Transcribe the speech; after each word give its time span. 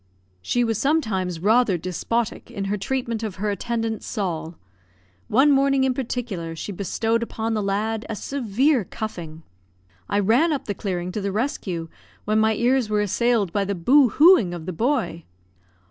She 0.41 0.63
was 0.63 0.79
sometimes 0.79 1.41
rather 1.41 1.77
despotic 1.77 2.49
in 2.49 2.63
her 2.65 2.75
treatment 2.75 3.21
of 3.21 3.35
her 3.35 3.51
attendant, 3.51 4.01
Sol. 4.01 4.55
One 5.27 5.51
morning, 5.51 5.83
in 5.83 5.93
particular, 5.93 6.55
she 6.55 6.71
bestowed 6.71 7.21
upon 7.21 7.53
the 7.53 7.61
lad 7.61 8.07
a 8.09 8.15
severe 8.15 8.83
cuffing. 8.83 9.43
I 10.09 10.17
ran 10.17 10.51
up 10.51 10.65
the 10.65 10.73
clearing 10.73 11.11
to 11.11 11.21
the 11.21 11.31
rescue, 11.31 11.87
when 12.25 12.39
my 12.39 12.55
ears 12.55 12.89
were 12.89 13.01
assailed 13.01 13.53
by 13.53 13.63
the 13.63 13.75
"boo 13.75 14.09
hooing" 14.09 14.55
of 14.55 14.65
the 14.65 14.73
boy. 14.73 15.23